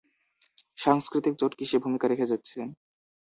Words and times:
সাংস্কৃতিক 0.79 1.33
জোট 1.39 1.53
কিসে 1.59 1.77
ভূমিকা 1.83 2.05
রেখে 2.07 2.29
যাচ্ছে? 2.31 2.57